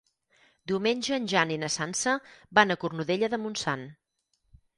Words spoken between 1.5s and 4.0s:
i na Sança van a Cornudella de Montsant.